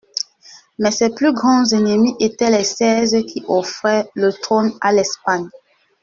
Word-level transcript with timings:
Mais 0.79 0.89
ses 0.89 1.13
plus 1.13 1.31
grands 1.31 1.63
ennemis 1.73 2.15
étaient 2.19 2.49
les 2.49 2.63
Seize, 2.63 3.23
qui 3.27 3.43
offraient 3.47 4.09
le 4.15 4.33
trône 4.33 4.73
à 4.81 4.91
l'Espagne. 4.93 5.47